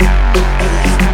[0.00, 1.13] Música